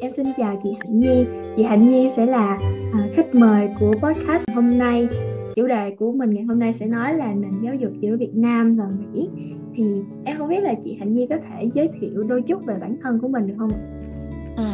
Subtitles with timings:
[0.00, 1.24] Em xin chào chị Hạnh Nhi.
[1.56, 2.58] Chị Hạnh Nhi sẽ là
[2.92, 5.08] à, khách mời của podcast hôm nay.
[5.56, 8.34] Chủ đề của mình ngày hôm nay sẽ nói là nền giáo dục giữa Việt
[8.34, 9.28] Nam và Mỹ.
[9.76, 9.84] Thì
[10.24, 12.96] em không biết là chị Hạnh Nhi có thể giới thiệu đôi chút về bản
[13.02, 13.70] thân của mình được không?
[14.56, 14.64] Ừ.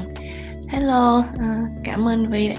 [0.68, 2.50] Hello, à, cảm ơn Vi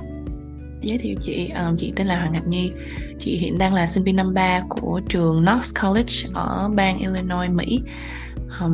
[0.81, 2.71] giới thiệu chị à, chị tên là Hoàng hạnh Nhi
[3.19, 7.51] chị hiện đang là sinh viên năm 3 của trường Knox College ở bang Illinois
[7.51, 7.81] Mỹ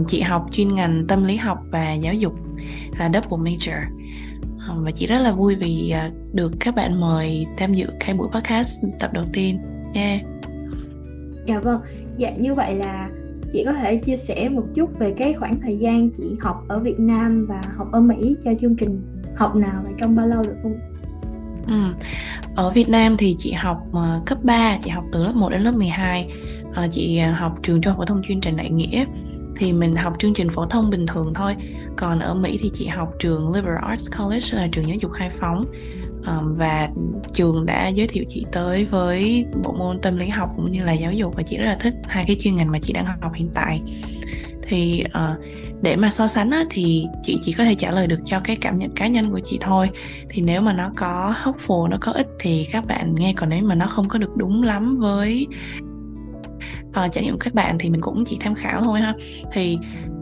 [0.08, 2.34] chị học chuyên ngành tâm lý học và giáo dục
[3.00, 3.84] là double major.
[4.70, 8.14] Um, và chị rất là vui vì uh, được các bạn mời tham dự cái
[8.16, 9.60] buổi podcast tập đầu tiên.
[9.94, 10.22] Yeah
[11.50, 11.82] dạ vâng.
[12.18, 13.10] Dạ như vậy là
[13.54, 16.80] chị có thể chia sẻ một chút về cái khoảng thời gian chị học ở
[16.80, 19.02] Việt Nam và học ở Mỹ cho chương trình
[19.36, 20.80] học nào và trong bao lâu được không?
[21.68, 21.94] Ừ.
[22.56, 25.62] Ở Việt Nam thì chị học uh, cấp 3, chị học từ lớp 1 đến
[25.62, 26.32] lớp 12
[26.70, 29.06] uh, Chị uh, học trường trung học phổ thông chuyên Trần Đại Nghĩa
[29.60, 31.56] thì mình học chương trình phổ thông bình thường thôi.
[31.98, 35.30] Còn ở Mỹ thì chị học trường Liberal Arts College là trường giáo dục khai
[35.30, 35.66] phóng.
[36.28, 36.90] Um, và
[37.34, 40.94] trường đã giới thiệu chị tới với bộ môn tâm lý học cũng như là
[40.94, 43.34] giáo dục và chị rất là thích hai cái chuyên ngành mà chị đang học
[43.36, 43.82] hiện tại.
[44.62, 45.46] Thì uh,
[45.82, 48.56] để mà so sánh á, thì chị chỉ có thể trả lời được cho cái
[48.56, 49.90] cảm nhận cá nhân của chị thôi.
[50.30, 53.64] Thì nếu mà nó có helpful nó có ích thì các bạn nghe còn nếu
[53.64, 55.48] mà nó không có được đúng lắm với
[56.90, 59.14] uh, trải nghiệm của các bạn thì mình cũng chỉ tham khảo thôi ha.
[59.54, 59.78] Thì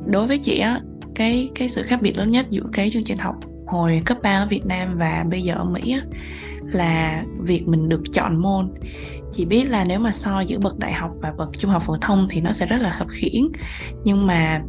[0.05, 0.81] đối với chị á
[1.15, 3.35] cái cái sự khác biệt lớn nhất giữa cái chương trình học
[3.67, 6.01] hồi cấp 3 ở Việt Nam và bây giờ ở Mỹ á,
[6.63, 8.73] là việc mình được chọn môn.
[9.31, 11.97] Chị biết là nếu mà so giữa bậc đại học và bậc trung học phổ
[12.01, 13.51] thông thì nó sẽ rất là khập khiễng.
[14.03, 14.61] Nhưng mà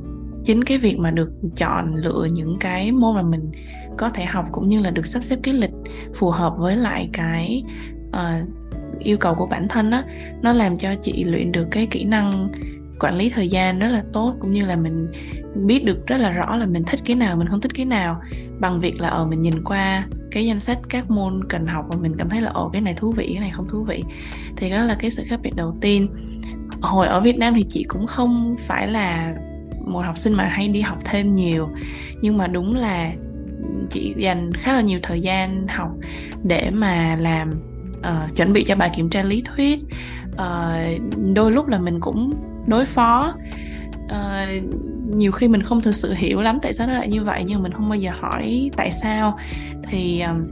[0.44, 3.50] chính cái việc mà được chọn lựa những cái môn mà mình
[3.98, 5.70] có thể học cũng như là được sắp xếp cái lịch
[6.14, 7.62] phù hợp với lại cái
[8.08, 8.48] uh,
[8.98, 10.04] yêu cầu của bản thân á,
[10.42, 12.48] nó làm cho chị luyện được cái kỹ năng
[13.00, 15.06] quản lý thời gian rất là tốt, cũng như là mình
[15.54, 18.20] biết được rất là rõ là mình thích cái nào, mình không thích cái nào.
[18.60, 21.96] Bằng việc là ở mình nhìn qua cái danh sách các môn cần học và
[22.00, 24.04] mình cảm thấy là, ồ, cái này thú vị, cái này không thú vị.
[24.56, 26.08] Thì đó là cái sự khác biệt đầu tiên.
[26.80, 29.34] Hồi ở Việt Nam thì chị cũng không phải là
[29.86, 31.68] một học sinh mà hay đi học thêm nhiều,
[32.22, 33.12] nhưng mà đúng là
[33.90, 35.90] chị dành khá là nhiều thời gian học
[36.44, 37.54] để mà làm
[37.98, 39.78] uh, chuẩn bị cho bài kiểm tra lý thuyết.
[40.32, 41.02] Uh,
[41.34, 42.34] đôi lúc là mình cũng
[42.66, 43.34] đối phó.
[44.04, 44.64] Uh,
[45.06, 47.62] nhiều khi mình không thực sự hiểu lắm tại sao nó lại như vậy nhưng
[47.62, 49.38] mình không bao giờ hỏi tại sao.
[49.90, 50.46] Thì um,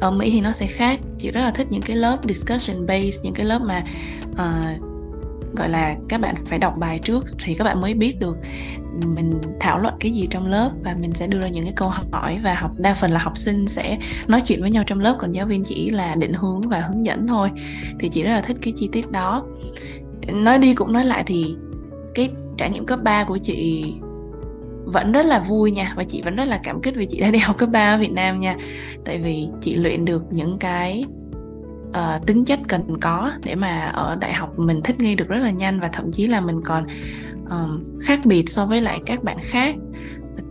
[0.00, 1.00] ở Mỹ thì nó sẽ khác.
[1.18, 3.82] Chị rất là thích những cái lớp discussion based những cái lớp mà
[4.32, 4.87] uh,
[5.56, 8.36] gọi là các bạn phải đọc bài trước thì các bạn mới biết được
[9.06, 11.88] mình thảo luận cái gì trong lớp và mình sẽ đưa ra những cái câu
[12.12, 15.16] hỏi và học, đa phần là học sinh sẽ nói chuyện với nhau trong lớp,
[15.18, 17.50] còn giáo viên chỉ là định hướng và hướng dẫn thôi.
[18.00, 19.46] Thì chị rất là thích cái chi tiết đó.
[20.26, 21.54] Nói đi cũng nói lại thì
[22.14, 23.94] cái trải nghiệm cấp 3 của chị
[24.84, 27.30] vẫn rất là vui nha, và chị vẫn rất là cảm kích vì chị đã
[27.30, 28.56] đi học cấp 3 ở Việt Nam nha.
[29.04, 31.04] Tại vì chị luyện được những cái
[31.88, 35.38] uh, tính chất cần có để mà ở đại học mình thích nghi được rất
[35.38, 36.86] là nhanh và thậm chí là mình còn
[37.50, 39.74] um, khác biệt so với lại các bạn khác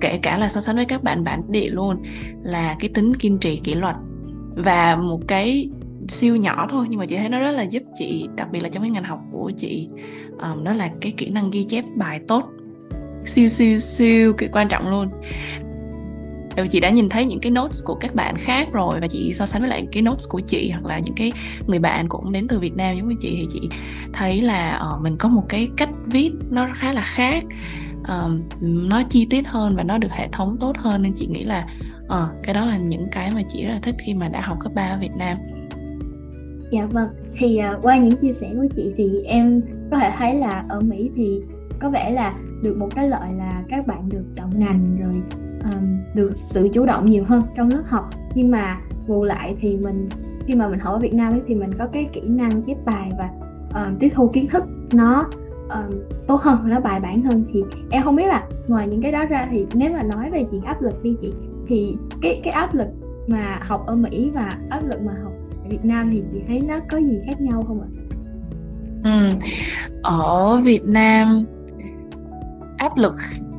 [0.02, 2.04] kể cả là so sánh với các bạn bản địa luôn
[2.44, 3.96] là cái tính kiên trì kỷ luật
[4.56, 5.70] và một cái
[6.08, 8.70] siêu nhỏ thôi nhưng mà chị thấy nó rất là giúp chị đặc biệt là
[8.70, 9.90] trong cái ngành học của chị
[10.40, 12.44] um, đó là cái kỹ năng ghi chép bài tốt
[13.26, 15.10] siêu siêu siêu cái quan trọng luôn
[16.66, 19.46] chị đã nhìn thấy những cái notes của các bạn khác rồi và chị so
[19.46, 21.32] sánh với lại cái notes của chị hoặc là những cái
[21.68, 23.70] người bạn cũng đến từ Việt Nam giống như chị thì chị
[24.14, 27.44] thấy là uh, mình có một cái cách viết nó khá là khác.
[28.02, 28.32] Uh,
[28.62, 31.68] nó chi tiết hơn và nó được hệ thống tốt hơn nên chị nghĩ là
[32.06, 34.58] uh, cái đó là những cái mà chị rất là thích khi mà đã học
[34.60, 35.38] cấp 3 ở Việt Nam.
[36.72, 39.62] Dạ vâng, thì uh, qua những chia sẻ của chị thì em
[39.92, 41.42] có thể thấy là ở Mỹ thì
[41.80, 45.22] có vẻ là được một cái lợi là các bạn được chọn ngành rồi
[45.64, 48.78] um, được sự chủ động nhiều hơn trong lớp học nhưng mà
[49.08, 50.10] bù lại thì mình
[50.46, 52.78] khi mà mình học ở Việt Nam ấy, thì mình có cái kỹ năng chép
[52.86, 53.30] bài và
[53.84, 54.64] um, tiếp thu kiến thức
[54.94, 55.30] nó
[55.70, 59.12] um, tốt hơn nó bài bản hơn thì em không biết là ngoài những cái
[59.12, 61.34] đó ra thì nếu mà nói về chuyện áp lực đi chị
[61.68, 62.88] thì cái cái áp lực
[63.28, 65.34] mà học ở Mỹ và áp lực mà học
[65.64, 67.90] ở Việt Nam thì chị thấy nó có gì khác nhau không ạ?
[69.04, 69.30] Ừ.
[70.04, 71.46] Ở Việt Nam
[72.78, 73.16] áp lực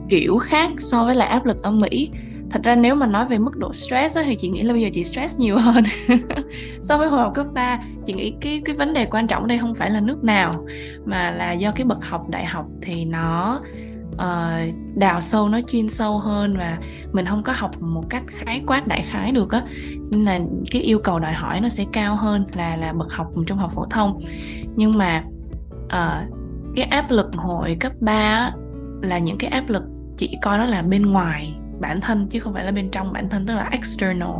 [0.08, 2.10] kiểu khác so với lại áp lực ở Mỹ.
[2.50, 4.82] Thật ra nếu mà nói về mức độ stress đó, thì chị nghĩ là bây
[4.82, 5.84] giờ chị stress nhiều hơn.
[6.82, 9.58] So với hồi học cấp 3 chị nghĩ cái cái vấn đề quan trọng đây
[9.58, 10.66] không phải là nước nào
[11.04, 13.60] mà là do cái bậc học đại học thì nó
[14.14, 16.78] uh, đào sâu nó chuyên sâu hơn và
[17.12, 19.62] mình không có học một cách khái quát đại khái được á.
[20.10, 20.40] Nên là
[20.70, 23.72] cái yêu cầu đòi hỏi nó sẽ cao hơn là là bậc học trung học
[23.74, 24.20] phổ thông.
[24.76, 25.24] Nhưng mà
[25.84, 26.34] uh,
[26.76, 28.52] cái áp lực hồi cấp 3 á,
[29.02, 29.82] là những cái áp lực
[30.18, 33.28] chị coi nó là bên ngoài bản thân chứ không phải là bên trong bản
[33.28, 34.30] thân tức là external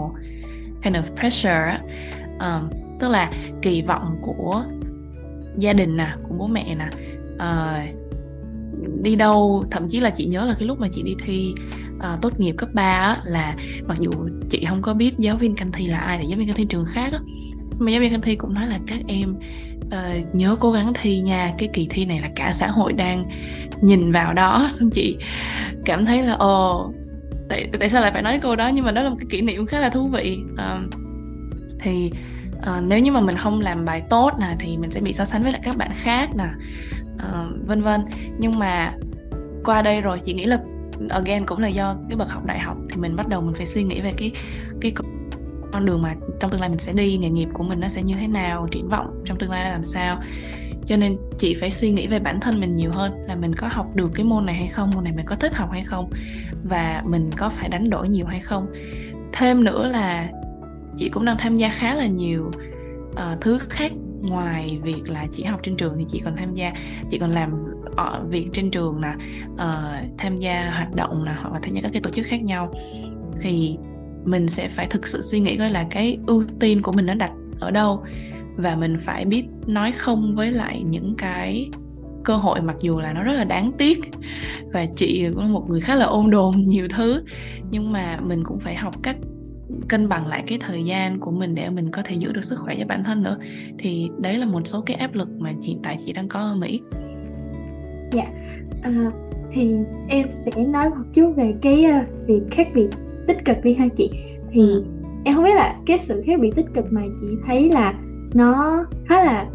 [0.83, 1.79] kind of pressure
[2.41, 2.71] um,
[3.01, 3.33] tức là
[3.63, 4.65] kỳ vọng của
[5.59, 6.89] gia đình nè của bố mẹ nè
[7.35, 7.99] uh,
[9.03, 11.55] đi đâu thậm chí là chị nhớ là cái lúc mà chị đi thi
[11.97, 14.11] uh, tốt nghiệp cấp 3 á, là mặc dù
[14.51, 16.67] chị không có biết giáo viên canh thi là ai là giáo viên canh thi
[16.69, 17.21] trường khác á,
[17.79, 19.35] mà giáo viên khanh thi cũng nói là các em
[19.87, 23.25] uh, nhớ cố gắng thi nha cái kỳ thi này là cả xã hội đang
[23.81, 24.69] nhìn vào đó.
[24.73, 25.17] Xong chị
[25.85, 26.93] cảm thấy là ồ
[27.49, 28.69] tại tại sao lại phải nói câu đó?
[28.69, 30.39] Nhưng mà đó là một cái kỷ niệm khá là thú vị.
[30.53, 30.95] Uh,
[31.81, 32.13] thì
[32.57, 35.25] uh, nếu như mà mình không làm bài tốt nè thì mình sẽ bị so
[35.25, 36.49] sánh với lại các bạn khác nè
[37.15, 38.05] uh, vân vân.
[38.39, 38.93] Nhưng mà
[39.65, 40.59] qua đây rồi chị nghĩ là
[41.09, 43.67] again cũng là do cái bậc học đại học thì mình bắt đầu mình phải
[43.67, 44.33] suy nghĩ về cái
[44.81, 44.93] cái
[45.79, 48.03] con đường mà trong tương lai mình sẽ đi nghề nghiệp của mình nó sẽ
[48.03, 50.17] như thế nào triển vọng trong tương lai là làm sao.
[50.87, 53.69] Cho nên chị phải suy nghĩ về bản thân mình nhiều hơn là mình có
[53.71, 56.11] học được cái môn này hay không môn này mình có thích học hay không
[56.65, 58.67] và mình có phải đánh đổi nhiều hay không.
[59.33, 60.29] Thêm nữa là
[60.97, 62.51] chị cũng đang tham gia khá là nhiều
[63.11, 66.73] uh, thứ khác ngoài việc là chỉ học trên trường thì chị còn tham gia
[67.11, 67.53] chị còn làm
[67.97, 69.13] ở việc trên trường nè
[69.53, 72.43] uh, tham gia hoạt động nè hoặc là tham gia các cái tổ chức khác
[72.43, 72.75] nhau.
[73.41, 73.77] Thì
[74.31, 77.15] mình sẽ phải thực sự suy nghĩ coi là cái ưu tiên của mình nó
[77.15, 77.31] đặt
[77.61, 78.05] ở đâu.
[78.57, 81.71] Và mình phải biết nói không với lại những cái
[82.25, 83.99] cơ hội mặc dù là nó rất là đáng tiếc.
[84.73, 87.23] Và chị cũng là một người khá là ôn đồn nhiều thứ.
[87.71, 89.17] Nhưng mà mình cũng phải học cách
[89.89, 92.59] cân bằng lại cái thời gian của mình để mình có thể giữ được sức
[92.59, 93.39] khỏe cho bản thân nữa.
[93.79, 96.55] Thì đấy là một số cái áp lực mà hiện tại chị đang có ở
[96.55, 96.81] Mỹ.
[98.13, 98.27] Dạ,
[98.83, 99.11] à,
[99.53, 99.75] thì
[100.09, 102.89] em sẽ nói một chút về cái uh, việc khác biệt
[103.29, 104.11] tích cực đi ha chị.
[104.51, 104.85] Thì ừ.
[105.25, 107.95] em không biết là cái sự khác biệt tích cực mà chị thấy là
[108.35, 109.47] nó khá là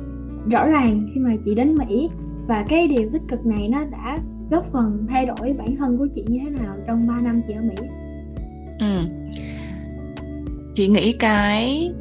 [0.52, 2.10] rõ ràng khi mà chị đến Mỹ
[2.48, 4.20] và cái điều tích cực này nó đã
[4.52, 7.54] góp phần thay đổi bản thân của chị như thế nào trong 3 năm chị
[7.54, 7.88] ở Mỹ?
[8.80, 9.24] Ừ
[10.74, 11.92] chị nghĩ cái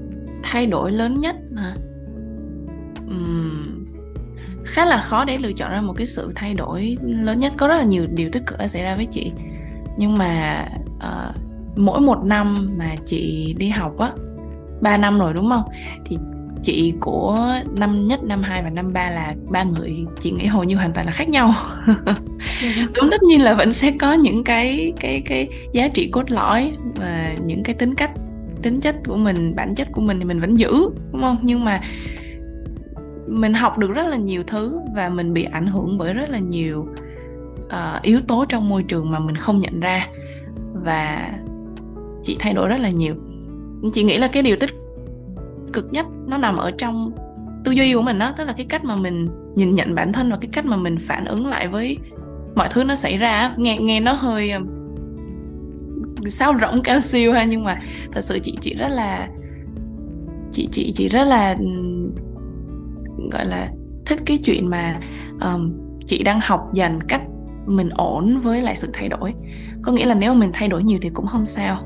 [0.42, 1.74] thay đổi lớn nhất hả
[3.06, 3.86] uhm,
[4.64, 7.68] khá là khó để lựa chọn ra một cái sự thay đổi lớn nhất có
[7.68, 9.32] rất là nhiều điều tích cực đã xảy ra với chị
[9.98, 10.66] nhưng mà
[10.96, 11.36] uh,
[11.76, 14.10] mỗi một năm mà chị đi học á
[14.80, 15.64] 3 năm rồi đúng không?
[16.04, 16.18] Thì
[16.62, 20.64] chị của năm nhất năm 2 và năm 3 là ba người chị nghĩ hầu
[20.64, 21.54] như hoàn toàn là khác nhau.
[22.76, 22.86] Dạ.
[22.94, 26.72] đúng tất nhiên là vẫn sẽ có những cái cái cái giá trị cốt lõi
[26.96, 28.10] và những cái tính cách
[28.62, 30.72] tính chất của mình bản chất của mình thì mình vẫn giữ
[31.12, 31.36] đúng không?
[31.42, 31.80] Nhưng mà
[33.26, 36.38] mình học được rất là nhiều thứ và mình bị ảnh hưởng bởi rất là
[36.38, 36.86] nhiều
[37.64, 40.06] uh, yếu tố trong môi trường mà mình không nhận ra.
[40.74, 41.32] Và
[42.22, 43.14] chị thay đổi rất là nhiều.
[43.92, 44.70] Chị nghĩ là cái điều tích
[45.72, 47.12] cực nhất nó nằm ở trong
[47.64, 50.30] tư duy của mình đó tức là cái cách mà mình nhìn nhận bản thân
[50.30, 51.98] và cái cách mà mình phản ứng lại với
[52.54, 54.60] mọi thứ nó xảy ra nghe nghe nó hơi ờ,
[56.28, 57.78] sao rỗng cao siêu ha nhưng mà
[58.12, 59.28] thật sự chị chị rất là
[60.52, 61.56] chị chị chị rất là
[63.32, 63.70] gọi là
[64.06, 65.00] thích cái chuyện mà
[65.40, 65.72] um,
[66.06, 67.22] chị đang học dần cách
[67.66, 69.34] mình ổn với lại sự thay đổi.
[69.82, 71.80] Có nghĩa là nếu mà mình thay đổi nhiều thì cũng không sao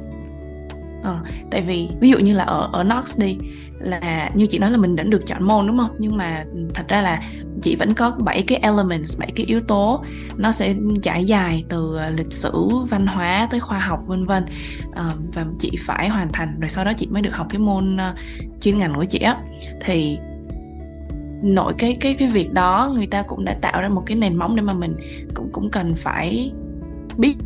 [1.06, 1.20] à,
[1.50, 3.36] tại vì ví dụ như là ở ở Knox đi
[3.78, 5.90] là như chị nói là mình đã được chọn môn đúng không?
[5.98, 6.44] Nhưng mà
[6.74, 7.22] thật ra là
[7.62, 10.04] chị vẫn có bảy cái elements bảy cái yếu tố.
[10.36, 14.44] Nó sẽ trải dài từ lịch sử văn hóa tới khoa học vân vân.
[14.94, 17.96] À, và chị phải hoàn thành rồi sau đó chị mới được học cái môn
[17.96, 18.16] uh,
[18.60, 19.36] chuyên ngành của chị á.
[19.80, 20.18] Thì
[21.42, 24.36] nội cái cái cái việc đó người ta cũng đã tạo ra một cái nền
[24.36, 24.96] móng để mà mình
[25.34, 26.52] cũng cũng cần phải
[27.16, 27.36] biết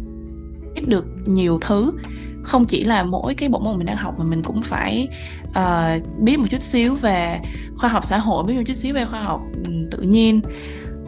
[0.75, 1.93] biết được nhiều thứ
[2.42, 5.09] không chỉ là mỗi cái bộ môn mình đang học mà mình cũng phải
[5.49, 7.40] uh, biết một chút xíu về
[7.76, 9.40] khoa học xã hội biết một chút xíu về khoa học
[9.90, 10.40] tự nhiên.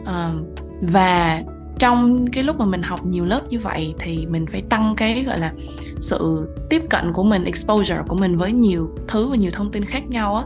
[0.01, 1.43] Uh, và
[1.79, 5.23] trong cái lúc mà mình học nhiều lớp như vậy thì mình phải tăng cái
[5.23, 5.53] gọi là
[6.01, 9.85] sự tiếp cận của mình exposure của mình với nhiều thứ và nhiều thông tin
[9.85, 10.43] khác nhau á.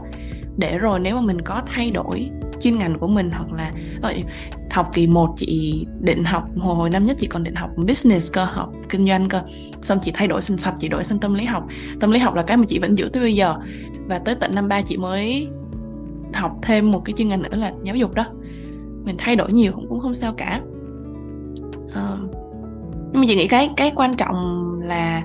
[0.56, 2.30] Để rồi nếu mà mình có thay đổi
[2.60, 4.14] chuyên ngành của mình hoặc là ờ,
[4.78, 8.44] học kỳ 1 chị định học hồi năm nhất chị còn định học business cơ
[8.44, 9.42] học kinh doanh cơ.
[9.82, 11.66] Xong chị thay đổi sang sạch chị đổi sang tâm lý học.
[12.00, 13.56] Tâm lý học là cái mà chị vẫn giữ tới bây giờ.
[14.06, 15.48] Và tới tận năm ba chị mới
[16.34, 18.26] học thêm một cái chuyên ngành nữa là giáo dục đó.
[19.04, 20.60] Mình thay đổi nhiều cũng cũng không sao cả.
[21.84, 22.18] Uh,
[23.12, 24.36] nhưng mà chị nghĩ cái cái quan trọng
[24.82, 25.22] là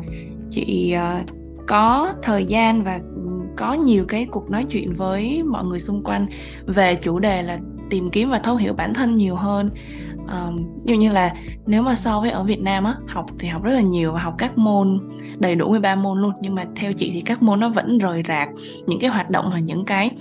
[0.50, 1.30] chị uh,
[1.68, 3.22] có thời gian và ừ,
[3.58, 6.26] có nhiều cái cuộc nói chuyện với mọi người xung quanh
[6.66, 7.60] về chủ đề là
[7.94, 9.70] tìm kiếm và thấu hiểu bản thân nhiều hơn.
[10.18, 11.36] Um, như như là
[11.66, 14.20] nếu mà so với ở Việt Nam á học thì học rất là nhiều và
[14.20, 15.00] học các môn
[15.40, 16.32] đầy đủ 13 môn luôn.
[16.42, 18.50] Nhưng mà theo chị thì các môn nó vẫn rời rạc
[18.88, 20.12] những cái hoạt động và những cái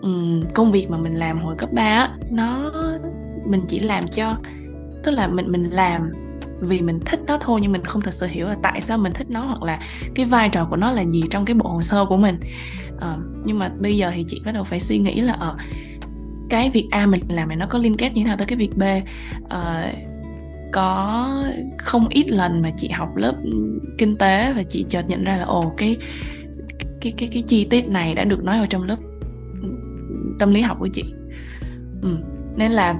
[0.00, 2.72] um, công việc mà mình làm hồi cấp 3 á nó
[3.46, 4.36] mình chỉ làm cho
[5.04, 6.10] tức là mình mình làm
[6.60, 9.12] vì mình thích nó thôi nhưng mình không thật sự hiểu là tại sao mình
[9.12, 9.78] thích nó hoặc là
[10.14, 12.40] cái vai trò của nó là gì trong cái bộ hồ sơ của mình.
[12.96, 15.87] Uh, nhưng mà bây giờ thì chị bắt đầu phải suy nghĩ là ở uh,
[16.48, 18.56] cái việc A mình làm này nó có liên kết như thế nào tới cái
[18.56, 18.82] việc B
[19.44, 19.50] uh,
[20.72, 21.44] có
[21.78, 23.34] không ít lần mà chị học lớp
[23.98, 25.96] kinh tế và chị chợt nhận ra là ồ cái
[27.00, 28.96] cái cái cái chi tiết này đã được nói ở trong lớp
[30.38, 31.04] tâm lý học của chị
[32.02, 32.16] ừ.
[32.56, 32.94] nên là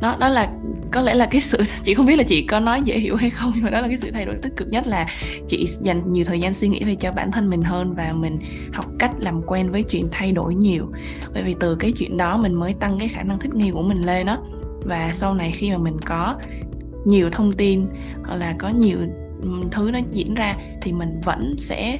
[0.00, 0.52] đó đó là,
[0.92, 3.30] có lẽ là cái sự, chị không biết là chị có nói dễ hiểu hay
[3.30, 5.06] không, nhưng mà đó là cái sự thay đổi tích cực nhất là
[5.48, 8.38] chị dành nhiều thời gian suy nghĩ về cho bản thân mình hơn và mình
[8.72, 10.92] học cách làm quen với chuyện thay đổi nhiều.
[11.34, 13.82] Bởi vì từ cái chuyện đó mình mới tăng cái khả năng thích nghi của
[13.82, 14.38] mình lên đó
[14.84, 16.36] và sau này khi mà mình có
[17.04, 17.86] nhiều thông tin
[18.24, 18.98] hoặc là có nhiều
[19.72, 21.98] thứ nó diễn ra thì mình vẫn sẽ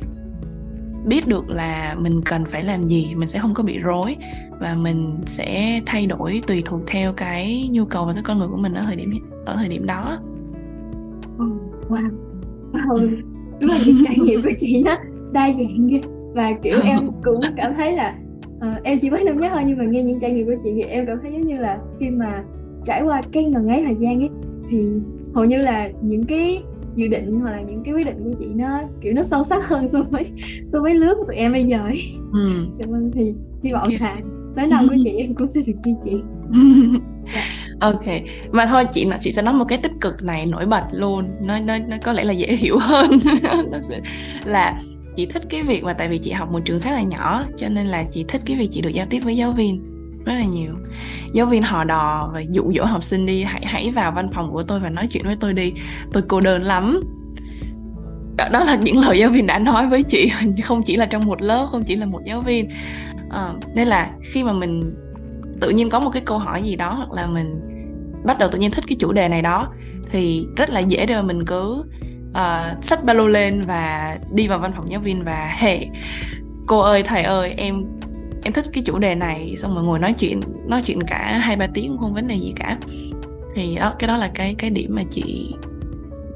[1.06, 4.16] biết được là mình cần phải làm gì mình sẽ không có bị rối
[4.60, 8.48] và mình sẽ thay đổi tùy thuộc theo cái nhu cầu và cái con người
[8.48, 9.10] của mình ở thời điểm
[9.46, 10.18] ở thời điểm đó.
[11.88, 12.10] Wow.
[12.72, 13.16] Wow.
[13.60, 14.96] Đúng là những trải nghiệm của chị nó
[15.32, 16.00] đa dạng ghê.
[16.34, 18.14] Và kiểu em cũng cảm thấy là
[18.56, 20.70] uh, em chỉ mới năm nhất thôi nhưng mà nghe những trải nghiệm của chị
[20.74, 22.44] thì em cảm thấy giống như là khi mà
[22.86, 24.30] trải qua cái ngần ấy thời gian ấy
[24.70, 24.78] thì
[25.34, 26.62] hầu như là những cái
[26.98, 29.68] dự định hoặc là những cái quyết định của chị nó kiểu nó sâu sắc
[29.68, 30.26] hơn so với
[30.72, 32.02] so với lứa của tụi em bây giờ ấy.
[32.32, 32.50] Ừ.
[32.78, 34.16] Dạ vâng thì hy vọng là
[34.56, 36.12] tới năm của chị em cũng sẽ được như chị.
[37.80, 38.04] ok
[38.52, 41.58] mà thôi chị chị sẽ nói một cái tích cực này nổi bật luôn nó
[41.58, 43.10] nó, nó có lẽ là dễ hiểu hơn
[43.70, 44.00] nó sẽ
[44.44, 44.78] là
[45.16, 47.68] chị thích cái việc mà tại vì chị học một trường khá là nhỏ cho
[47.68, 50.44] nên là chị thích cái việc chị được giao tiếp với giáo viên rất là
[50.44, 50.72] nhiều.
[51.32, 54.52] Giáo viên hò đò và dụ dỗ học sinh đi hãy hãy vào văn phòng
[54.52, 55.72] của tôi và nói chuyện với tôi đi.
[56.12, 57.00] Tôi cô đơn lắm.
[58.36, 60.30] Đó, đó là những lời giáo viên đã nói với chị
[60.64, 62.68] không chỉ là trong một lớp không chỉ là một giáo viên.
[63.30, 64.94] À, nên là khi mà mình
[65.60, 67.60] tự nhiên có một cái câu hỏi gì đó hoặc là mình
[68.24, 69.72] bắt đầu tự nhiên thích cái chủ đề này đó
[70.10, 71.84] thì rất là dễ để mà mình cứ
[72.30, 75.88] uh, xách ba lô lên và đi vào văn phòng giáo viên và hệ hey,
[76.66, 77.84] cô ơi thầy ơi em
[78.42, 81.56] em thích cái chủ đề này xong rồi ngồi nói chuyện nói chuyện cả hai
[81.56, 82.78] ba tiếng không vấn đề gì cả.
[83.54, 85.54] Thì đó cái đó là cái cái điểm mà chị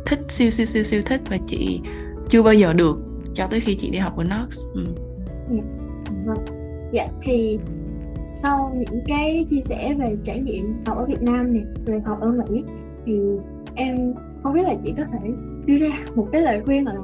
[0.07, 1.81] thích siêu siêu siêu siêu thích và chị
[2.29, 2.99] chưa bao giờ được
[3.35, 4.67] cho tới khi chị đi học ở Knox.
[4.75, 4.85] Ừ.
[5.51, 5.63] dạ,
[6.27, 6.45] vâng.
[6.93, 7.59] dạ thì
[8.35, 12.21] sau những cái chia sẻ về trải nghiệm học ở Việt Nam này về học
[12.21, 12.65] ở Mỹ
[13.07, 13.13] thì
[13.75, 15.29] em không biết là chị có thể
[15.67, 17.01] đưa ra một cái lời khuyên hoặc là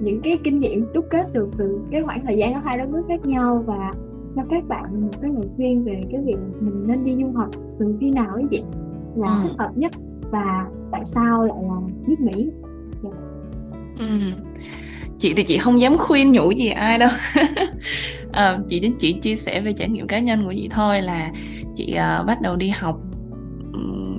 [0.00, 2.88] những cái kinh nghiệm đúc kết được từ cái khoảng thời gian ở hai đất
[2.88, 3.92] nước khác nhau và
[4.36, 7.50] cho các bạn một cái lời khuyên về cái việc mình nên đi du học
[7.78, 8.62] từ khi nào ấy vậy
[9.16, 9.38] là ừ.
[9.42, 9.92] thích hợp nhất
[10.30, 12.50] và tại sao lại là nước Mỹ
[13.02, 13.02] yeah.
[13.02, 13.10] Dạ.
[13.98, 14.06] ừ.
[15.18, 17.10] chị thì chị không dám khuyên nhủ gì ai đâu
[18.32, 21.32] à, chị đến chị chia sẻ về trải nghiệm cá nhân của chị thôi là
[21.74, 23.00] chị uh, bắt đầu đi học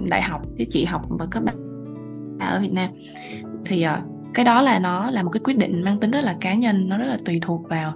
[0.10, 1.56] đại học thì chị học ở các bạn
[2.40, 2.90] ở Việt Nam
[3.66, 6.36] thì uh, cái đó là nó là một cái quyết định mang tính rất là
[6.42, 7.94] cá nhân nó rất là tùy thuộc vào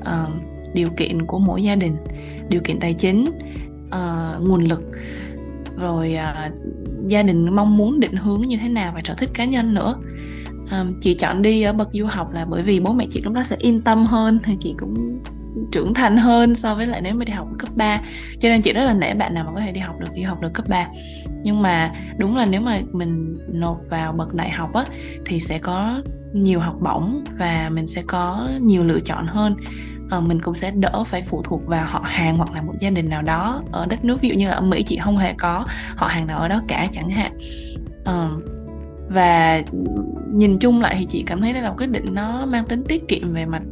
[0.00, 0.32] uh,
[0.74, 1.96] điều kiện của mỗi gia đình
[2.48, 3.26] điều kiện tài chính
[3.86, 4.82] uh, nguồn lực.
[5.76, 6.52] Rồi uh,
[7.08, 9.96] gia đình mong muốn định hướng như thế nào và sở thích cá nhân nữa.
[10.70, 13.32] Um, chị chọn đi ở bậc du học là bởi vì bố mẹ chị lúc
[13.32, 15.18] đó sẽ yên tâm hơn thì chị cũng
[15.72, 18.00] trưởng thành hơn so với lại nếu mà đi học cấp 3
[18.40, 20.22] cho nên chị rất là nể bạn nào mà có thể đi học được đi
[20.22, 20.86] học được cấp 3
[21.42, 24.84] nhưng mà đúng là nếu mà mình nộp vào bậc đại học á
[25.26, 29.56] thì sẽ có nhiều học bổng và mình sẽ có nhiều lựa chọn hơn.
[30.10, 32.90] À, mình cũng sẽ đỡ phải phụ thuộc vào họ hàng hoặc là một gia
[32.90, 34.20] đình nào đó ở đất nước.
[34.20, 35.66] Ví dụ như là ở Mỹ chị không hề có
[35.96, 37.32] họ hàng nào ở đó cả chẳng hạn.
[38.04, 38.28] À,
[39.08, 39.62] và
[40.32, 42.84] nhìn chung lại thì chị cảm thấy đây là một quyết định nó mang tính
[42.88, 43.62] tiết kiệm về mặt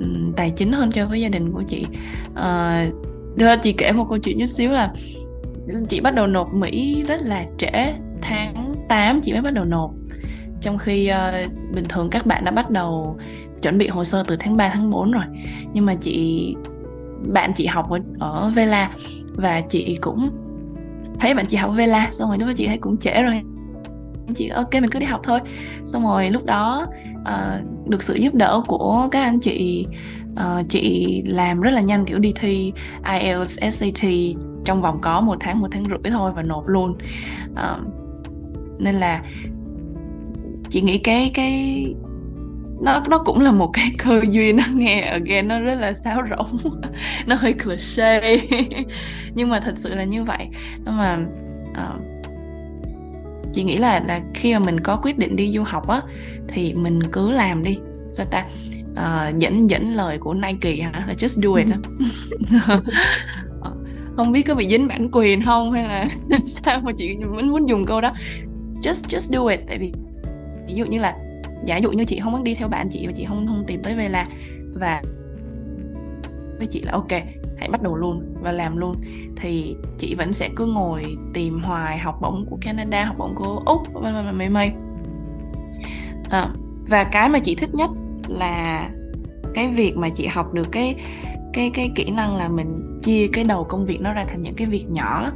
[0.00, 1.86] Ừ, tài chính hơn cho với gia đình của chị.
[2.34, 2.86] À,
[3.62, 4.92] chị kể một câu chuyện chút xíu là
[5.88, 9.90] chị bắt đầu nộp Mỹ rất là trễ tháng 8 chị mới bắt đầu nộp.
[10.60, 13.18] Trong khi uh, bình thường các bạn đã bắt đầu
[13.62, 15.24] chuẩn bị hồ sơ từ tháng 3 tháng 4 rồi.
[15.72, 16.54] Nhưng mà chị
[17.32, 18.90] bạn chị học ở, ở Vela
[19.34, 20.30] và chị cũng
[21.20, 23.42] thấy bạn chị học Vela xong rồi lúc đó chị thấy cũng trễ rồi.
[24.36, 25.40] Chị ok mình cứ đi học thôi.
[25.84, 26.86] Xong rồi lúc đó
[27.20, 29.86] uh, được sự giúp đỡ của các anh chị.
[30.32, 32.72] Uh, chị làm rất là nhanh kiểu đi thi
[33.20, 34.10] IELTS SAT
[34.64, 36.98] trong vòng có một tháng một tháng rưỡi thôi và nộp luôn.
[37.52, 37.86] Uh,
[38.78, 39.22] nên là
[40.70, 41.94] chị nghĩ cái cái
[42.80, 44.56] nó nó cũng là một cái cơ duyên.
[44.56, 46.72] Nó nghe again nó rất là sáo rỗng.
[47.26, 48.38] Nó hơi cliché.
[49.34, 50.48] Nhưng mà thật sự là như vậy.
[50.84, 51.18] Nhưng mà
[51.70, 52.19] uh,
[53.52, 56.00] chị nghĩ là là khi mà mình có quyết định đi du học á
[56.48, 57.78] thì mình cứ làm đi.
[58.12, 58.44] Sao ta?
[58.90, 61.04] Uh, dẫn dẫn lời của Nike hả?
[61.08, 61.66] Là just do it
[64.16, 66.08] không biết có bị dính bản quyền không hay là
[66.44, 68.12] sao mà chị muốn muốn dùng câu đó?
[68.82, 69.60] Just just do it.
[69.68, 69.92] Tại vì
[70.66, 71.16] ví dụ như là
[71.66, 73.82] giả dụ như chị không muốn đi theo bạn chị và chị không không tìm
[73.82, 74.26] tới Vela
[74.74, 75.02] và
[76.58, 78.96] với chị là ok hãy bắt đầu luôn và làm luôn.
[79.36, 83.62] Thì chị vẫn sẽ cứ ngồi tìm hoài học bổng của Canada học bổng của
[83.66, 84.72] úc và mây mây.
[86.30, 86.48] À,
[86.88, 87.90] và cái mà chị thích nhất
[88.28, 88.88] là
[89.54, 90.94] cái việc mà chị học được cái
[91.52, 94.54] cái cái kỹ năng là mình chia cái đầu công việc nó ra thành những
[94.54, 95.32] cái việc nhỏ.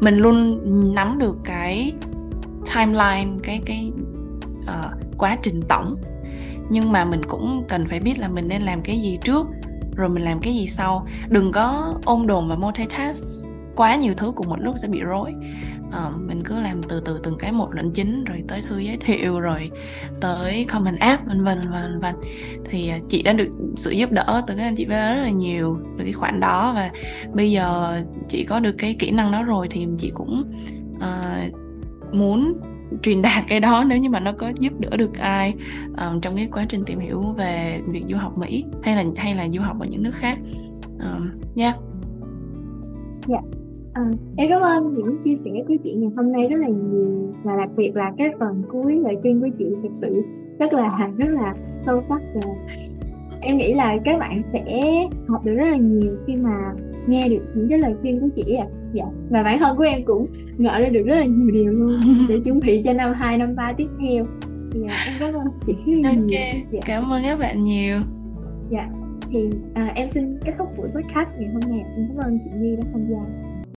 [0.00, 0.60] Mình luôn
[0.94, 1.92] nắm được cái
[2.74, 3.92] timeline cái cái
[4.62, 5.96] uh, quá trình tổng.
[6.70, 9.46] Nhưng mà mình cũng cần phải biết là mình nên làm cái gì trước
[9.98, 11.06] rồi mình làm cái gì sau?
[11.28, 13.48] Đừng có ôm đồn và multitask.
[13.76, 15.34] Quá nhiều thứ cùng một lúc sẽ bị rối.
[15.92, 18.96] À, mình cứ làm từ từ từng cái một lệnh chính rồi tới thư giới
[18.96, 19.70] thiệu rồi
[20.20, 22.14] tới comment app vân vân vân vân
[22.64, 25.78] thì à, chị đã được sự giúp đỡ từ các anh chị rất là nhiều
[25.98, 26.72] từ cái khoản đó.
[26.74, 26.90] Và
[27.32, 30.52] bây giờ chị có được cái kỹ năng đó rồi thì chị cũng
[30.96, 31.54] uh,
[32.14, 32.60] muốn
[33.02, 35.54] truyền đạt cái đó nếu như mà nó có giúp đỡ được ai
[36.06, 39.34] um, trong cái quá trình tìm hiểu về việc du học Mỹ hay là hay
[39.34, 40.38] là du học ở những nước khác
[41.00, 41.74] um, yeah.
[43.28, 43.44] Yeah.
[43.92, 44.02] À,
[44.36, 47.56] em cảm ơn những chia sẻ của chị ngày hôm nay rất là nhiều và
[47.56, 50.22] đặc biệt là cái phần cuối lời khuyên của chị thực sự
[50.58, 52.50] rất là rất là sâu sắc và
[53.40, 54.82] em nghĩ là các bạn sẽ
[55.28, 56.74] học được rất là nhiều khi mà
[57.06, 59.04] nghe được những cái lời khuyên của chị ạ à dạ.
[59.30, 60.26] Và bản thân của em cũng
[60.58, 62.00] ngỡ ra được rất là nhiều điều luôn.
[62.28, 64.26] Để chuẩn bị cho năm 2, năm 3 tiếp theo.
[64.74, 66.22] Dạ em cảm ơn chị rất là okay.
[66.22, 66.40] nhiều.
[66.70, 66.80] Dạ.
[66.86, 67.98] cảm ơn các bạn nhiều.
[68.70, 68.88] Dạ.
[69.30, 71.80] Thì à, em xin kết thúc buổi podcast ngày hôm nay.
[71.96, 73.47] Em cảm ơn chị Nhi đã tham gia